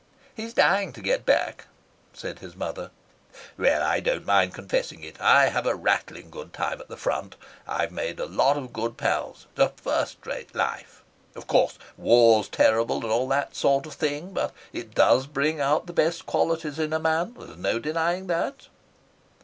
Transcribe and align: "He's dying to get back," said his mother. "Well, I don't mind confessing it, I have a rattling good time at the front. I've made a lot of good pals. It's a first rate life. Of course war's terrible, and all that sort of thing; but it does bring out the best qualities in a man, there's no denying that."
"He's 0.33 0.55
dying 0.55 0.93
to 0.93 0.99
get 1.01 1.27
back," 1.27 1.67
said 2.11 2.39
his 2.39 2.55
mother. 2.55 2.89
"Well, 3.55 3.83
I 3.83 3.99
don't 3.99 4.25
mind 4.25 4.51
confessing 4.55 5.03
it, 5.03 5.21
I 5.21 5.49
have 5.49 5.67
a 5.67 5.75
rattling 5.75 6.31
good 6.31 6.53
time 6.53 6.81
at 6.81 6.87
the 6.87 6.97
front. 6.97 7.35
I've 7.67 7.91
made 7.91 8.19
a 8.19 8.25
lot 8.25 8.57
of 8.57 8.73
good 8.73 8.97
pals. 8.97 9.45
It's 9.51 9.59
a 9.61 9.69
first 9.69 10.25
rate 10.25 10.55
life. 10.55 11.03
Of 11.35 11.45
course 11.45 11.77
war's 11.97 12.49
terrible, 12.49 12.95
and 13.03 13.11
all 13.11 13.27
that 13.27 13.55
sort 13.55 13.85
of 13.85 13.93
thing; 13.93 14.31
but 14.33 14.55
it 14.73 14.95
does 14.95 15.27
bring 15.27 15.61
out 15.61 15.85
the 15.85 15.93
best 15.93 16.25
qualities 16.25 16.79
in 16.79 16.93
a 16.93 16.99
man, 16.99 17.35
there's 17.37 17.57
no 17.57 17.77
denying 17.77 18.25
that." 18.25 18.69